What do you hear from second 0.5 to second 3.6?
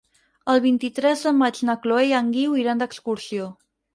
El vint-i-tres de maig na Chloé i en Guiu iran d'excursió.